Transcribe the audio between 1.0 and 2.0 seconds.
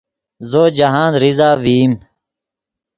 ریزہ ڤئیم